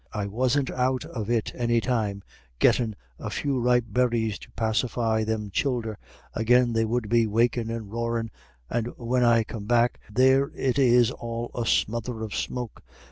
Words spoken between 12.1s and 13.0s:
of smoke.